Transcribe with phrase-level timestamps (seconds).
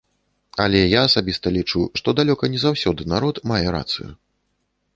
[0.63, 4.09] Але я асабіста лічу, што далёка не заўсёды народ мае рацыю.